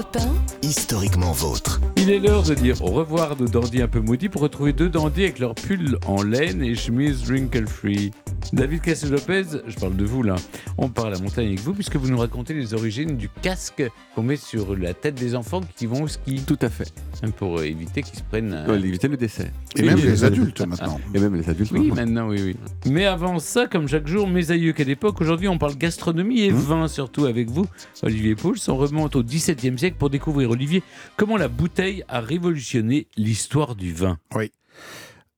Europe 0.00 0.16
1, 0.18 0.59
historiquement 0.62 1.32
vôtre. 1.32 1.80
Il 1.96 2.10
est 2.10 2.18
l'heure 2.18 2.42
de 2.42 2.54
dire 2.54 2.82
au 2.82 2.90
revoir 2.90 3.36
de 3.36 3.46
dandys 3.46 3.82
un 3.82 3.88
peu 3.88 4.00
maudits 4.00 4.28
pour 4.28 4.42
retrouver 4.42 4.72
deux 4.72 4.88
dandys 4.88 5.22
avec 5.24 5.38
leur 5.38 5.54
pull 5.54 5.98
en 6.06 6.22
laine 6.22 6.62
et 6.62 6.74
chemise 6.74 7.24
wrinkle 7.28 7.66
free. 7.66 8.10
David 8.52 8.80
Castel-Lopez, 8.80 9.44
je 9.66 9.76
parle 9.76 9.96
de 9.96 10.04
vous 10.04 10.22
là, 10.22 10.34
on 10.78 10.88
parle 10.88 11.14
à 11.14 11.18
montagne 11.18 11.46
avec 11.48 11.60
vous 11.60 11.72
puisque 11.74 11.96
vous 11.96 12.08
nous 12.08 12.18
racontez 12.18 12.54
les 12.54 12.74
origines 12.74 13.16
du 13.16 13.28
casque 13.42 13.82
qu'on 14.14 14.22
met 14.22 14.36
sur 14.36 14.76
la 14.76 14.94
tête 14.94 15.14
des 15.14 15.34
enfants 15.34 15.60
qui 15.76 15.86
vont 15.86 16.02
au 16.02 16.08
ski. 16.08 16.40
Tout 16.46 16.58
à 16.62 16.68
fait. 16.68 16.92
Hein, 17.22 17.30
Pour 17.36 17.62
éviter 17.62 18.02
qu'ils 18.02 18.18
se 18.18 18.22
prennent... 18.24 18.52
un- 18.52 18.66
Ouais, 18.68 18.78
éviter 18.78 19.08
le 19.08 19.16
décès. 19.16 19.52
Et 19.76 19.82
même 19.82 19.98
les 19.98 20.24
adultes 20.24 20.60
maintenant. 20.62 21.00
Et 21.14 21.18
même 21.18 21.34
les 21.34 21.48
adultes. 21.48 21.70
Oui, 21.72 21.88
maintenant. 21.88 22.26
maintenant, 22.26 22.28
oui, 22.30 22.42
oui. 22.44 22.56
Mais 22.90 23.04
avant 23.06 23.38
ça, 23.38 23.66
comme 23.66 23.88
chaque 23.88 24.06
jour, 24.08 24.26
mes 24.26 24.50
aïeux 24.50 24.72
qu'à 24.72 24.84
l'époque, 24.84 25.20
aujourd'hui, 25.20 25.48
on 25.48 25.58
parle 25.58 25.76
gastronomie 25.76 26.40
et 26.42 26.50
vin, 26.50 26.88
surtout 26.88 27.26
avec 27.26 27.50
vous, 27.50 27.66
Olivier 28.02 28.34
Pouls. 28.34 28.56
On 28.68 28.76
remonte 28.76 29.16
au 29.16 29.22
XVIIe 29.22 29.78
siècle 29.78 29.96
pour 29.98 30.10
découvrir, 30.10 30.49
Olivier, 30.50 30.82
comment 31.16 31.36
la 31.36 31.48
bouteille 31.48 32.04
a 32.08 32.20
révolutionné 32.20 33.06
l'histoire 33.16 33.76
du 33.76 33.92
vin? 33.94 34.18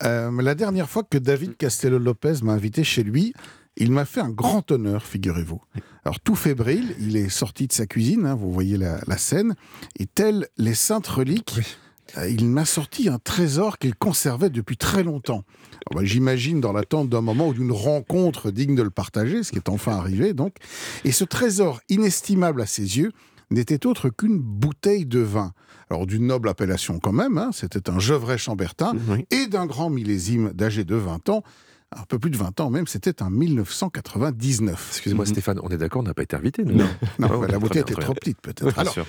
Euh, 0.03 0.43
la 0.43 0.55
dernière 0.55 0.89
fois 0.89 1.03
que 1.03 1.19
David 1.19 1.57
Castello-Lopez 1.57 2.43
m'a 2.43 2.53
invité 2.53 2.83
chez 2.83 3.03
lui, 3.03 3.35
il 3.77 3.93
m'a 3.93 4.05
fait 4.05 4.21
un 4.21 4.31
grand 4.31 4.71
honneur, 4.73 5.05
figurez-vous. 5.05 5.61
Alors, 6.05 6.19
tout 6.21 6.35
fébrile, 6.35 6.97
il 6.99 7.17
est 7.17 7.29
sorti 7.29 7.67
de 7.67 7.73
sa 7.73 7.87
cuisine, 7.87 8.27
hein, 8.27 8.35
vous 8.35 8.51
voyez 8.51 8.77
la, 8.77 9.01
la 9.07 9.19
scène, 9.19 9.55
et 9.99 10.07
tel 10.07 10.49
les 10.57 10.75
saintes 10.75 11.07
reliques, 11.07 11.61
euh, 12.17 12.29
il 12.29 12.47
m'a 12.47 12.65
sorti 12.65 13.09
un 13.09 13.19
trésor 13.19 13.79
qu'il 13.79 13.95
conservait 13.95 14.51
depuis 14.51 14.77
très 14.77 15.03
longtemps. 15.03 15.45
Bah, 15.95 16.05
J'imagine 16.05 16.61
dans 16.61 16.73
l'attente 16.73 17.09
d'un 17.09 17.21
moment 17.21 17.49
ou 17.49 17.55
d'une 17.55 17.73
rencontre 17.73 18.51
digne 18.51 18.75
de 18.75 18.83
le 18.83 18.91
partager, 18.91 19.43
ce 19.43 19.53
qui 19.53 19.59
est 19.59 19.69
enfin 19.69 19.93
arrivé, 19.93 20.33
donc. 20.33 20.55
Et 21.05 21.13
ce 21.13 21.25
trésor 21.25 21.81
inestimable 21.89 22.63
à 22.63 22.67
ses 22.67 22.99
yeux 22.99 23.13
n'était 23.53 23.87
autre 23.87 24.09
qu'une 24.11 24.39
bouteille 24.39 25.07
de 25.07 25.21
vin. 25.21 25.53
Alors, 25.91 26.07
d'une 26.07 26.27
noble 26.27 26.49
appellation 26.49 26.99
quand 26.99 27.13
même, 27.13 27.39
hein, 27.39 27.51
c'était 27.53 27.91
un 27.91 27.99
Gevrey 27.99 28.39
Chambertin, 28.39 28.95
Oui. 29.09 29.27
et 29.31 29.47
d'un 29.47 29.67
grand 29.67 29.91
millésime 29.91 30.53
d'âgé 30.53 30.85
de 30.85 30.95
20 30.97 31.29
ans, 31.29 31.43
un 31.95 32.05
peu 32.05 32.19
plus 32.19 32.31
de 32.31 32.39
20 32.39 32.61
ans 32.61 32.71
même, 32.71 32.87
c'était 32.87 33.23
en 33.23 33.29
1999. 33.31 34.89
Excusez-moi 34.93 35.27
Stéphane, 35.27 35.61
on 35.63 35.69
est 35.69 35.77
d'accord, 35.77 36.01
on 36.01 36.05
n'a 36.05 36.15
pas 36.15 36.23
été 36.23 36.37
invité, 36.37 36.65
Non, 36.65 36.87
bah, 37.19 37.29
ok, 37.35 37.51
la 37.51 37.59
bouteille 37.59 37.83
était 37.83 37.95
trop 37.95 38.15
petite 38.15 38.41
peut-être. 38.41 38.79
Alors, 38.79 38.93
sûr. 38.95 39.07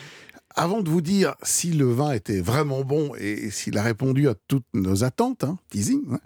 avant 0.55 0.81
de 0.81 0.89
vous 0.89 1.01
dire 1.01 1.35
si 1.43 1.71
le 1.71 1.85
vin 1.91 2.11
était 2.11 2.41
vraiment 2.41 2.83
bon 2.83 3.13
et 3.17 3.49
s'il 3.51 3.77
a 3.77 3.83
répondu 3.83 4.27
à 4.27 4.35
toutes 4.49 4.65
nos 4.73 5.03
attentes, 5.05 5.43
hein, 5.45 5.57
teasing, 5.69 6.01
hein, 6.11 6.19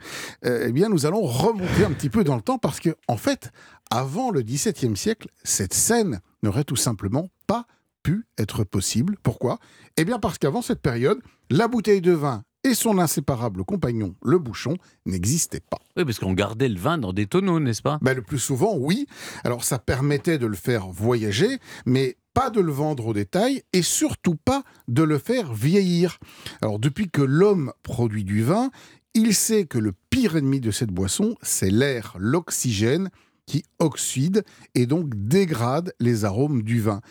eh 0.43 0.71
bien 0.71 0.89
nous 0.89 1.05
allons 1.05 1.21
remonter 1.21 1.85
un 1.85 1.91
petit 1.91 2.09
peu 2.09 2.23
dans 2.23 2.35
le 2.35 2.41
temps 2.41 2.57
parce 2.57 2.79
que 2.79 2.95
en 3.07 3.17
fait, 3.17 3.51
avant 3.91 4.31
le 4.31 4.41
XVIIe 4.41 4.97
siècle, 4.97 5.29
cette 5.43 5.73
scène 5.75 6.21
n'aurait 6.43 6.63
tout 6.63 6.75
simplement 6.75 7.29
pas 7.45 7.65
pu 8.07 8.25
être 8.37 8.63
possible. 8.63 9.17
Pourquoi? 9.21 9.59
Eh 9.97 10.05
bien 10.05 10.17
parce 10.17 10.37
qu'avant 10.37 10.61
cette 10.61 10.81
période, 10.81 11.19
la 11.49 11.67
bouteille 11.67 11.99
de 11.99 12.13
vin 12.13 12.43
et 12.63 12.73
son 12.73 12.99
inséparable 12.99 13.65
compagnon, 13.65 14.15
le 14.23 14.39
bouchon, 14.39 14.77
n'existaient 15.05 15.59
pas. 15.69 15.79
Oui, 15.97 16.05
parce 16.05 16.17
qu'on 16.17 16.31
gardait 16.31 16.69
le 16.69 16.79
vin 16.79 16.97
dans 16.97 17.11
des 17.11 17.27
tonneaux, 17.27 17.59
n'est-ce 17.59 17.81
pas? 17.81 17.99
Ben, 18.01 18.13
le 18.13 18.21
plus 18.21 18.39
souvent, 18.39 18.77
oui. 18.77 19.07
Alors 19.43 19.65
ça 19.65 19.77
permettait 19.77 20.37
de 20.37 20.45
le 20.45 20.55
faire 20.55 20.87
voyager, 20.87 21.59
mais 21.85 22.15
pas 22.33 22.49
de 22.49 22.61
le 22.61 22.71
vendre 22.71 23.07
au 23.07 23.13
détail 23.13 23.61
et 23.73 23.81
surtout 23.81 24.35
pas 24.35 24.63
de 24.87 25.03
le 25.03 25.17
faire 25.17 25.53
vieillir. 25.53 26.17
Alors 26.61 26.79
depuis 26.79 27.09
que 27.09 27.21
l'homme 27.21 27.73
produit 27.83 28.23
du 28.23 28.41
vin, 28.41 28.69
il 29.15 29.35
sait 29.35 29.65
que 29.65 29.79
le 29.79 29.91
pire 30.09 30.37
ennemi 30.37 30.61
de 30.61 30.71
cette 30.71 30.91
boisson, 30.91 31.35
c'est 31.41 31.71
l'air, 31.71 32.15
l'oxygène 32.17 33.09
qui 33.47 33.63
oxyde 33.79 34.43
et 34.75 34.85
donc 34.85 35.09
dégrade 35.13 35.93
les 35.99 36.23
arômes 36.23 36.63
du 36.63 36.79
vin. 36.79 37.01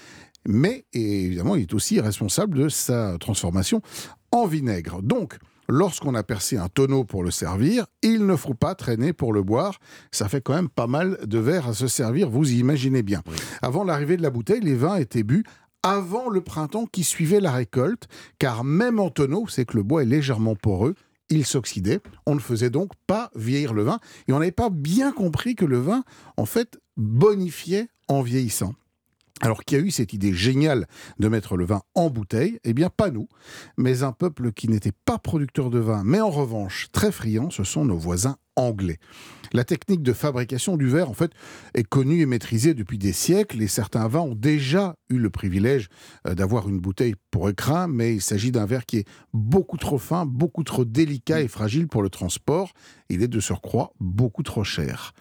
Mais 0.49 0.85
évidemment, 0.93 1.57
il 1.57 1.63
est 1.63 1.75
aussi 1.75 2.01
responsable 2.01 2.59
de 2.59 2.69
sa 2.69 3.17
transformation 3.19 3.83
en 4.33 4.47
vinaigre. 4.47 5.03
Donc, 5.03 5.39
lorsqu'on 5.69 6.15
a 6.15 6.23
percé 6.23 6.57
un 6.57 6.69
tonneau 6.69 7.05
pour 7.05 7.23
le 7.23 7.31
servir, 7.31 7.87
il 8.03 8.27
ne 8.27 8.37
faut 8.37 8.55
pas 8.55 8.75
traîner 8.75 9.13
pour 9.13 9.33
le 9.33 9.43
boire. 9.43 9.79
Ça 10.13 10.29
fait 10.29 10.41
quand 10.41 10.55
même 10.55 10.69
pas 10.69 10.87
mal 10.87 11.19
de 11.27 11.39
verres 11.39 11.69
à 11.69 11.75
se 11.75 11.89
servir, 11.89 12.31
vous 12.31 12.53
imaginez 12.53 13.03
bien. 13.03 13.23
Avant 13.63 13.85
l'arrivée 13.85 14.17
de 14.17 14.23
la 14.23 14.31
bouteille, 14.31 14.61
les 14.61 14.77
vins 14.77 14.97
étaient 14.97 15.23
bu 15.23 15.45
avant 15.83 16.29
le 16.29 16.41
printemps 16.41 16.87
qui 16.87 17.05
suivait 17.05 17.39
la 17.39 17.53
récolte, 17.53 18.09
car 18.41 18.65
même 18.65 18.99
en 18.99 19.09
tonneau, 19.09 19.47
c'est 19.49 19.65
que 19.65 19.77
le 19.77 19.85
bois 19.85 20.03
est 20.03 20.07
légèrement 20.07 20.57
poreux, 20.57 20.95
il 21.29 21.47
s'oxydait. 21.47 22.01
On 22.27 22.35
ne 22.35 22.41
faisait 22.41 22.71
donc 22.71 22.91
pas 23.07 23.31
vieillir 23.37 23.73
le 23.73 23.85
vin, 23.85 24.01
et 24.27 24.33
on 24.33 24.41
n'avait 24.41 24.51
pas 24.51 24.71
bien 24.71 25.13
compris 25.13 25.55
que 25.55 25.65
le 25.65 25.79
vin, 25.79 26.03
en 26.37 26.45
fait, 26.45 26.79
bonifiait 26.97 27.87
en 28.09 28.23
vieillissant. 28.23 28.75
Alors 29.43 29.65
qui 29.65 29.77
a 29.77 29.79
eu 29.79 29.91
cette 29.91 30.15
idée 30.15 30.33
géniale 30.33 30.87
de 31.19 31.29
mettre 31.29 31.57
le 31.57 31.67
vin 31.67 31.83
en 31.95 32.09
bouteille 32.09 32.59
Eh 32.65 32.73
bien 32.73 32.89
pas 32.89 33.11
nous, 33.11 33.29
mais 33.77 34.03
un 34.03 34.13
peuple 34.13 34.53
qui 34.53 34.69
n'était 34.69 34.93
pas 35.05 35.19
producteur 35.19 35.69
de 35.69 35.79
vin, 35.79 36.03
mais 36.05 36.21
en 36.21 36.31
revanche 36.31 36.89
très 36.91 37.13
friand, 37.13 37.51
ce 37.51 37.63
sont 37.63 37.85
nos 37.85 37.99
voisins 37.99 38.37
anglais. 38.57 38.99
La 39.53 39.65
technique 39.65 40.03
de 40.03 40.15
fabrication 40.15 40.79
du 40.79 40.89
verre, 40.89 41.11
en 41.11 41.15
fait, 41.15 41.31
est 41.75 41.85
connue 41.85 42.23
et 42.23 42.27
maîtrisée 42.27 42.73
depuis 42.73 42.97
des 42.97 43.13
siècles, 43.13 43.61
et 43.63 43.69
certains 43.69 44.09
vins 44.09 44.21
ont 44.21 44.35
déjà 44.35 44.97
eu 45.11 45.19
le 45.19 45.29
privilège 45.29 45.89
euh, 46.27 46.35
d'avoir 46.35 46.69
une 46.69 46.81
bouteille 46.81 47.15
pour 47.31 47.51
écrin, 47.51 47.87
mais 47.87 48.15
il 48.15 48.23
s'agit 48.23 48.53
d'un 48.53 48.65
verre 48.65 48.87
qui 48.87 48.99
est 48.99 49.09
beaucoup 49.35 49.77
trop 49.77 49.99
fin, 49.99 50.25
beaucoup 50.25 50.65
trop 50.65 50.87
délicat 50.87 51.43
et 51.43 51.49
fragile 51.49 51.89
pour 51.89 52.03
le 52.03 52.09
transport. 52.09 52.73
Il 53.11 53.23
est 53.23 53.29
de 53.29 53.41
surcroît 53.41 53.93
beaucoup 54.01 54.43
trop 54.43 54.65
cher 54.65 55.13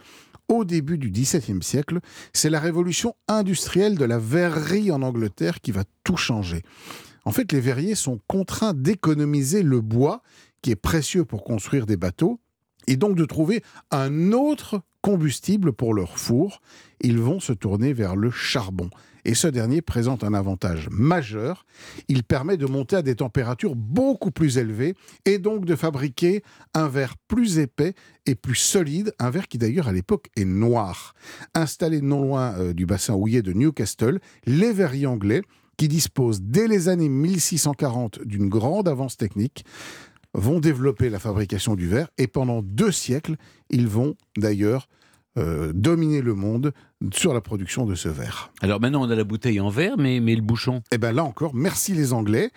au 0.48 0.66
début 0.66 0.98
du 0.98 1.10
XVIIe 1.10 1.64
siècle, 1.64 2.00
c'est 2.34 2.50
la 2.50 2.60
révolution 2.60 3.16
industrielle 3.28 3.98
de 3.98 4.06
la 4.06 4.20
verrerie 4.20 4.92
en 4.92 5.02
Angleterre 5.02 5.62
qui 5.62 5.72
va 5.72 5.84
tout 6.04 6.18
changer. 6.18 6.64
En 7.26 7.32
fait, 7.32 7.52
les 7.52 7.60
verriers 7.60 7.96
sont 7.96 8.20
contraints 8.28 8.74
d'économiser 8.74 9.64
le 9.64 9.82
bois, 9.82 10.22
qui 10.62 10.72
est 10.72 10.76
précieux 10.76 11.26
pour 11.26 11.44
construire 11.44 11.86
des 11.86 11.98
bateaux, 11.98 12.40
et 12.88 12.98
donc 12.98 13.16
de 13.16 13.26
trouver 13.26 13.64
un 13.92 14.32
autre 14.32 14.82
combustible 15.06 15.72
pour 15.72 15.94
leur 15.94 16.18
four. 16.18 16.62
Ils 17.00 17.20
vont 17.20 17.40
se 17.40 17.54
tourner 17.54 17.94
vers 17.94 18.16
le 18.16 18.32
charbon. 18.32 18.90
Et 19.24 19.36
ce 19.36 19.46
dernier 19.46 19.84
présente 19.84 20.24
un 20.24 20.34
avantage 20.34 20.90
majeur. 20.90 21.68
Il 22.08 22.24
permet 22.24 22.58
de 22.58 22.66
monter 22.66 22.96
à 22.96 23.02
des 23.04 23.14
températures 23.14 23.76
beaucoup 23.76 24.32
plus 24.32 24.58
élevées 24.58 24.96
et 25.26 25.38
donc 25.38 25.66
de 25.66 25.76
fabriquer 25.76 26.42
un 26.74 26.88
verre 26.88 27.18
plus 27.28 27.60
épais 27.60 27.94
et 28.26 28.34
plus 28.34 28.56
solide, 28.56 29.14
un 29.20 29.30
verre 29.30 29.48
qui 29.48 29.60
d'ailleurs 29.60 29.90
à 29.90 29.94
l'époque 29.94 30.30
est 30.36 30.44
noir. 30.44 31.14
Installé 31.54 32.02
non 32.02 32.24
loin 32.24 32.56
euh, 32.58 32.74
du 32.74 32.88
bassin 32.88 33.14
houillé 33.14 33.44
de 33.44 33.54
Newcastle, 33.54 34.20
les 34.48 34.74
verriers 34.74 35.06
anglais, 35.06 35.44
qui 35.78 35.88
disposent 35.88 36.42
dès 36.42 36.68
les 36.68 36.90
années 36.90 37.10
1640 37.10 38.22
d'une 38.26 38.50
grande 38.50 38.88
avance 38.88 39.18
technique, 39.18 39.66
vont 40.36 40.60
développer 40.60 41.10
la 41.10 41.20
fabrication 41.20 41.76
du 41.76 41.88
verre 41.88 42.10
et 42.18 42.28
pendant 42.28 42.62
deux 42.62 42.92
siècles, 42.92 43.38
ils 43.70 43.88
vont 43.88 44.16
d'ailleurs 44.38 44.90
euh, 45.38 45.74
dominer 45.74 46.22
le 46.22 46.34
monde 46.34 46.72
sur 47.14 47.34
la 47.34 47.42
production 47.42 47.86
de 47.86 47.94
ce 47.94 48.08
verre. 48.08 48.52
Alors 48.62 48.80
maintenant, 48.80 49.06
on 49.06 49.10
a 49.10 49.16
la 49.16 49.26
bouteille 49.26 49.60
en 49.60 49.70
verre, 49.70 49.98
mais, 49.98 50.22
mais 50.22 50.34
le 50.34 50.42
bouchon. 50.42 50.82
Et 50.94 50.98
bien 50.98 51.12
là 51.12 51.26
encore, 51.26 51.54
merci 51.54 51.94
les 51.94 52.14
Anglais, 52.14 52.52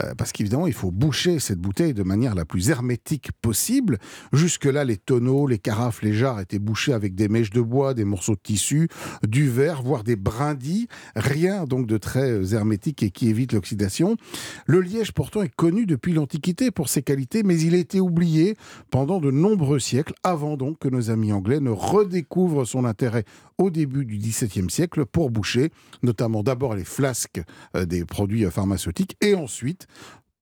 euh, 0.00 0.14
parce 0.16 0.32
qu'évidemment, 0.32 0.66
il 0.66 0.72
faut 0.72 0.90
boucher 0.90 1.38
cette 1.38 1.58
bouteille 1.58 1.92
de 1.92 2.02
manière 2.02 2.34
la 2.34 2.46
plus 2.46 2.70
hermétique 2.70 3.30
possible. 3.42 3.98
Jusque-là, 4.32 4.84
les 4.84 4.96
tonneaux, 4.96 5.46
les 5.46 5.58
carafes, 5.58 6.00
les 6.00 6.14
jarres 6.14 6.40
étaient 6.40 6.58
bouchés 6.58 6.94
avec 6.94 7.14
des 7.14 7.28
mèches 7.28 7.50
de 7.50 7.60
bois, 7.60 7.92
des 7.92 8.04
morceaux 8.04 8.34
de 8.34 8.40
tissu, 8.42 8.88
du 9.26 9.50
verre, 9.50 9.82
voire 9.82 10.02
des 10.02 10.16
brindilles. 10.16 10.88
Rien 11.14 11.64
donc 11.64 11.86
de 11.86 11.98
très 11.98 12.30
euh, 12.30 12.54
hermétique 12.54 13.02
et 13.02 13.10
qui 13.10 13.28
évite 13.28 13.52
l'oxydation. 13.52 14.16
Le 14.66 14.80
liège 14.80 15.12
pourtant 15.12 15.42
est 15.42 15.54
connu 15.54 15.84
depuis 15.84 16.14
l'Antiquité 16.14 16.70
pour 16.70 16.88
ses 16.88 17.02
qualités, 17.02 17.42
mais 17.42 17.60
il 17.60 17.74
a 17.74 17.78
été 17.78 18.00
oublié 18.00 18.56
pendant 18.90 19.20
de 19.20 19.30
nombreux 19.30 19.78
siècles, 19.78 20.14
avant 20.22 20.56
donc 20.56 20.78
que 20.78 20.88
nos 20.88 21.10
amis 21.10 21.32
anglais 21.32 21.60
ne 21.60 21.70
redécouvrent 21.70 22.21
son 22.64 22.84
intérêt 22.84 23.24
au 23.58 23.70
début 23.70 24.04
du 24.04 24.18
XVIIe 24.18 24.70
siècle 24.70 25.06
pour 25.06 25.30
boucher, 25.30 25.70
notamment 26.02 26.42
d'abord 26.42 26.74
les 26.74 26.84
flasques 26.84 27.42
euh, 27.76 27.84
des 27.84 28.04
produits 28.04 28.44
euh, 28.44 28.50
pharmaceutiques 28.50 29.16
et 29.20 29.34
ensuite 29.34 29.86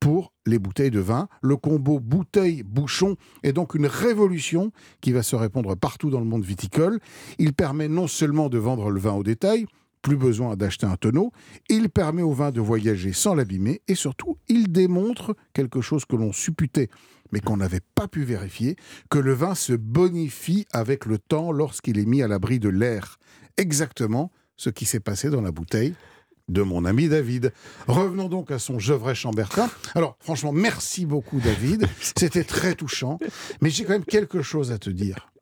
pour 0.01 0.33
les 0.47 0.59
bouteilles 0.59 0.91
de 0.91 1.01
vin. 1.01 1.29
Le 1.43 1.57
combo 1.57 2.01
bouteille-bouchon 2.01 3.17
est 3.43 3.53
donc 3.53 3.75
une 3.75 3.87
révolution 3.87 4.73
qui 5.01 5.13
va 5.13 5.23
se 5.23 5.37
répandre 5.37 5.77
partout 5.77 6.11
dans 6.11 6.21
le 6.21 6.27
monde 6.27 6.45
viticole. 6.45 7.01
Il 7.39 7.53
permet 7.53 7.89
non 7.89 8.07
seulement 8.07 8.49
de 8.49 8.59
vendre 8.59 8.91
le 8.91 8.99
vin 8.99 9.13
au 9.13 9.23
détail, 9.23 9.67
plus 10.03 10.17
besoin 10.17 10.57
d'acheter 10.57 10.87
un 10.87 10.97
tonneau, 10.97 11.33
il 11.69 11.91
permet 11.91 12.23
au 12.23 12.33
vin 12.33 12.51
de 12.51 12.61
voyager 12.61 13.13
sans 13.13 13.35
l'abîmer 13.35 13.83
et 13.89 13.95
surtout 13.95 14.39
il 14.49 14.73
démontre 14.73 15.37
quelque 15.53 15.81
chose 15.81 16.05
que 16.05 16.17
l'on 16.17 16.33
supputait 16.33 16.89
mais 17.33 17.41
qu'on 17.41 17.57
n'avait 17.57 17.81
pas 17.95 18.09
pu 18.09 18.25
vérifier, 18.25 18.77
que 19.09 19.19
le 19.19 19.33
vin 19.33 19.55
se 19.55 19.73
bonifie 19.73 20.67
avec 20.73 21.07
le 21.07 21.19
temps 21.19 21.53
lorsqu'il 21.53 21.99
est 21.99 22.07
mis 22.07 22.23
à 22.23 22.29
l'abri 22.29 22.59
de 22.59 22.69
l'air. 22.69 23.19
Exactement 23.57 24.33
ce 24.57 24.71
qui 24.71 24.85
s'est 24.85 25.01
passé 25.01 25.31
dans 25.31 25.41
la 25.41 25.53
bouteille 25.53 25.95
de 26.49 26.63
mon 26.63 26.85
ami 26.85 27.09
David. 27.09 27.53
Revenons 27.87 28.29
donc 28.29 28.51
à 28.51 28.59
son 28.59 28.79
Gevrey 28.79 29.15
Chambertin. 29.15 29.71
Alors, 29.95 30.17
franchement, 30.21 30.53
merci 30.53 31.07
beaucoup 31.07 31.39
David. 31.41 31.87
C'était 32.01 32.45
très 32.45 32.75
touchant. 32.75 33.19
Mais 33.61 33.71
j'ai 33.71 33.85
quand 33.85 33.93
même 33.93 34.05
quelque 34.05 34.43
chose 34.43 34.73
à 34.73 34.79
te 34.79 34.91
dire. 34.91 35.33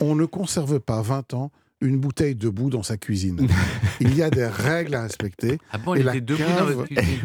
On 0.00 0.16
ne 0.16 0.24
conserve 0.24 0.80
pas 0.80 1.00
20 1.00 1.34
ans 1.34 1.52
une 1.80 1.98
bouteille 1.98 2.34
debout 2.34 2.70
dans 2.70 2.82
sa 2.82 2.96
cuisine. 2.96 3.46
Il 4.00 4.14
y 4.16 4.22
a 4.22 4.30
des 4.30 4.46
règles 4.46 4.94
à 4.94 5.02
respecter. 5.02 5.58
Ah 5.72 5.78
bon, 5.78 5.94
Et 5.94 6.00
il 6.00 6.04
la 6.04 6.12
était 6.12 6.20
debout 6.22 6.42
dans 6.42 6.48
cave- 6.56 6.72
votre 6.72 6.88
cuisine 6.88 7.20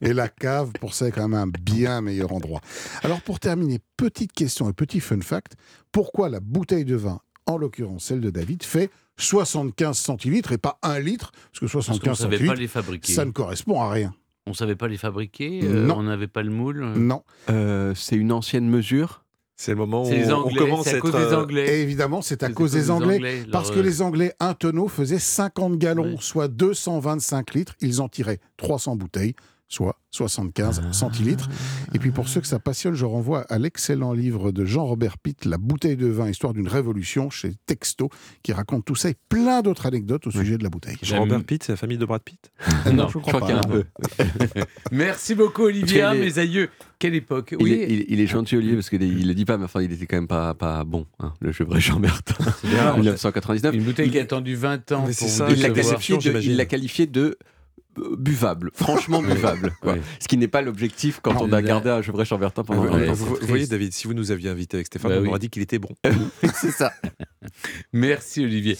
Et 0.00 0.12
la 0.12 0.28
cave, 0.28 0.70
pour 0.80 0.94
ça, 0.94 1.08
est 1.08 1.12
quand 1.12 1.28
même 1.28 1.38
un 1.38 1.46
bien 1.60 2.00
meilleur 2.00 2.32
endroit. 2.32 2.60
Alors, 3.02 3.20
pour 3.22 3.38
terminer, 3.40 3.78
petite 3.96 4.32
question 4.32 4.68
et 4.68 4.72
petit 4.72 5.00
fun 5.00 5.20
fact. 5.20 5.54
Pourquoi 5.92 6.28
la 6.28 6.40
bouteille 6.40 6.84
de 6.84 6.96
vin, 6.96 7.20
en 7.46 7.56
l'occurrence 7.58 8.04
celle 8.04 8.20
de 8.20 8.30
David, 8.30 8.62
fait 8.64 8.90
75 9.18 9.96
centilitres 9.96 10.52
et 10.52 10.58
pas 10.58 10.78
1 10.82 10.98
litre? 11.00 11.32
Parce 11.32 11.60
que 11.60 11.66
Parce 11.66 11.86
qu'on 11.86 12.10
ne 12.10 12.14
75 12.14 12.18
savait 12.18 12.30
pas 12.30 12.36
centilitres, 12.44 12.60
les 12.60 12.68
fabriquer. 12.68 13.12
ça 13.12 13.24
ne 13.24 13.30
correspond 13.30 13.80
à 13.80 13.90
rien. 13.90 14.14
On 14.46 14.50
ne 14.50 14.56
savait 14.56 14.76
pas 14.76 14.86
les 14.88 14.96
fabriquer 14.98 15.60
euh, 15.64 15.86
Non. 15.86 15.96
On 15.98 16.02
n'avait 16.04 16.28
pas 16.28 16.42
le 16.42 16.50
moule 16.50 16.82
euh. 16.84 16.94
Non. 16.96 17.22
Euh, 17.50 17.94
c'est 17.96 18.14
une 18.16 18.30
ancienne 18.30 18.68
mesure. 18.68 19.24
C'est 19.58 19.70
le 19.72 19.78
moment 19.78 20.06
où 20.06 20.10
les 20.10 20.30
on, 20.30 20.48
commence 20.50 20.84
c'est 20.84 20.90
à 20.90 20.94
à 20.94 20.96
être. 20.98 21.02
cause 21.02 21.12
des 21.12 21.32
euh, 21.32 21.40
Anglais. 21.40 21.66
Et 21.78 21.82
évidemment, 21.82 22.20
c'est 22.20 22.42
à 22.42 22.50
cause 22.50 22.72
des 22.72 22.90
Anglais. 22.90 23.42
Parce 23.50 23.70
que 23.70 23.80
les 23.80 24.02
Anglais, 24.02 24.34
un 24.38 24.52
tonneau 24.52 24.86
faisait 24.86 25.18
50 25.18 25.78
gallons, 25.78 26.18
soit 26.18 26.48
225 26.48 27.54
litres. 27.54 27.74
Ils 27.80 28.02
en 28.02 28.08
tiraient 28.08 28.40
300 28.58 28.96
bouteilles, 28.96 29.34
soit 29.68 29.98
75 30.12 30.82
Ah. 30.84 30.92
centilitres. 30.92 31.48
Et 31.94 31.98
puis 31.98 32.10
pour 32.10 32.28
ceux 32.28 32.40
que 32.40 32.46
ça 32.46 32.58
passionne, 32.58 32.94
je 32.94 33.04
renvoie 33.04 33.40
à 33.48 33.58
l'excellent 33.58 34.12
livre 34.12 34.52
de 34.52 34.64
Jean-Robert 34.64 35.18
Pitt, 35.18 35.44
La 35.44 35.58
bouteille 35.58 35.96
de 35.96 36.06
vin, 36.06 36.28
histoire 36.30 36.54
d'une 36.54 36.68
révolution, 36.68 37.30
chez 37.30 37.52
Texto, 37.66 38.08
qui 38.42 38.52
raconte 38.52 38.84
tout 38.84 38.94
ça 38.94 39.10
et 39.10 39.16
plein 39.28 39.62
d'autres 39.62 39.86
anecdotes 39.86 40.26
au 40.26 40.30
sujet 40.30 40.56
de 40.56 40.62
la 40.62 40.70
bouteille. 40.70 40.96
Jean-Robert 41.02 41.44
Pitt, 41.44 41.62
c'est 41.64 41.72
la 41.72 41.76
famille 41.76 41.98
de 41.98 42.04
Brad 42.06 42.22
Pitt 42.22 42.50
Non, 42.92 43.08
je 43.08 43.14
Je 43.14 43.18
crois 43.18 43.40
qu'il 43.40 43.50
y 43.50 43.52
a 43.52 43.58
un 43.58 43.62
peu. 43.62 43.84
Merci 44.92 45.34
beaucoup, 45.34 45.62
Olivier. 45.64 46.00
Est- 46.00 46.14
mes 46.14 46.38
aïeux. 46.38 46.68
Quelle 46.98 47.14
époque 47.14 47.54
Il, 47.58 47.62
Oui, 47.62 47.72
est, 47.72 47.90
il- 47.92 48.04
il 48.08 48.20
est 48.20 48.26
gentil 48.26 48.56
Olivier 48.56 48.76
parce 48.76 48.88
qu'il 48.88 49.02
il 49.02 49.26
le 49.28 49.34
dit 49.34 49.44
pas, 49.44 49.58
mais 49.58 49.64
enfin 49.64 49.82
il 49.82 49.92
était 49.92 50.06
quand 50.06 50.16
même 50.16 50.28
pas, 50.28 50.54
pas 50.54 50.84
bon, 50.84 51.06
hein, 51.18 51.34
le 51.40 51.50
vrai 51.50 51.80
Jean 51.80 52.00
Bertin. 52.00 52.36
c'est 52.62 52.68
bien. 52.68 52.92
1999. 52.96 53.74
Une 53.74 53.82
bouteille 53.82 54.10
qui 54.10 54.18
a 54.18 54.22
attendu 54.22 54.54
20 54.54 54.92
ans 54.92 55.00
Mais 55.06 55.06
pour 55.08 55.14
c'est 55.14 55.24
vous 55.26 55.30
ça, 55.30 55.50
il 55.50 55.60
l'a 56.56 56.64
qualifié, 56.64 57.06
de- 57.06 57.36
buvable, 58.18 58.70
franchement 58.74 59.22
buvable. 59.22 59.72
quoi. 59.80 59.96
Ce 60.20 60.28
qui 60.28 60.36
n'est 60.36 60.48
pas 60.48 60.62
l'objectif 60.62 61.20
quand 61.22 61.40
on 61.40 61.52
a 61.52 61.62
gardé 61.62 61.90
un 61.90 62.02
Gevrey 62.02 62.24
Chambertin 62.24 62.62
pendant 62.64 62.84
un 62.92 62.98
c'est 62.98 63.12
vous, 63.14 63.36
voyez, 63.42 63.66
David, 63.66 63.92
si 63.92 64.06
vous 64.06 64.14
nous 64.14 64.30
aviez 64.30 64.50
invité 64.50 64.76
avec 64.76 64.86
Stéphane, 64.86 65.10
Bah 65.12 65.16
on 65.18 65.22
oui. 65.22 65.28
aurait 65.28 65.38
dit 65.38 65.50
qu'il 65.50 65.62
était 65.62 65.78
bon. 65.78 65.90
C'est 66.54 66.70
ça. 66.72 66.92
Merci, 67.92 68.44
Olivier. 68.44 68.74